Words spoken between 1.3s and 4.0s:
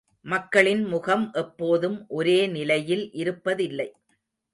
எப்போதும் ஒரே நிலையில் இருப்பதில்லை.